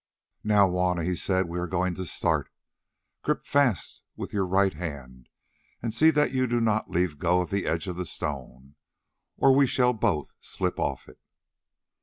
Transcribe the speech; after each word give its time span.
"Now, 0.43 0.67
Juanna," 0.67 1.03
he 1.03 1.13
said, 1.13 1.47
"we 1.47 1.59
are 1.59 1.67
going 1.67 1.93
to 1.93 2.07
start. 2.07 2.49
Grip 3.21 3.45
fast 3.45 4.01
with 4.15 4.33
your 4.33 4.47
right 4.47 4.73
hand, 4.73 5.29
and 5.83 5.93
see 5.93 6.09
that 6.09 6.31
you 6.31 6.47
do 6.47 6.59
not 6.59 6.89
leave 6.89 7.19
go 7.19 7.39
of 7.39 7.51
the 7.51 7.67
edge 7.67 7.85
of 7.85 7.97
the 7.97 8.07
stone, 8.07 8.73
or 9.37 9.55
we 9.55 9.67
shall 9.67 9.93
both 9.93 10.31
slip 10.39 10.79
off 10.79 11.07
it." 11.07 11.19